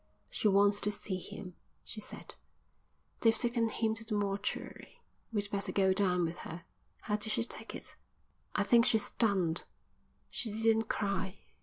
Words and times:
"She 0.31 0.47
wants 0.47 0.81
to 0.81 0.91
see 0.91 1.19
him," 1.19 1.53
she 1.83 2.01
said. 2.01 2.33
"They've 3.19 3.37
taken 3.37 3.69
him 3.69 3.93
to 3.93 4.03
the 4.03 4.15
mortuary. 4.15 4.99
We'd 5.31 5.51
better 5.51 5.71
go 5.71 5.93
down 5.93 6.25
with 6.25 6.39
her. 6.39 6.65
How 7.01 7.17
did 7.17 7.29
she 7.33 7.43
take 7.43 7.75
it?" 7.75 7.95
"I 8.55 8.63
think 8.63 8.87
she's 8.87 9.05
stunned. 9.05 9.63
She 10.31 10.49
didn't 10.49 10.89
cry. 10.89 11.37